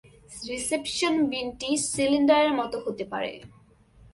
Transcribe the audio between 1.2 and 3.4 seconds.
বিনটি সিলিন্ডারের মতো হতে পারে।